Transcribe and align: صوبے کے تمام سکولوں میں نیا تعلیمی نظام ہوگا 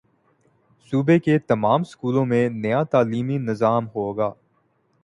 صوبے 0.93 1.17
کے 1.19 1.37
تمام 1.41 1.83
سکولوں 1.83 2.25
میں 2.25 2.49
نیا 2.51 2.81
تعلیمی 2.91 3.37
نظام 3.39 3.87
ہوگا 3.95 4.31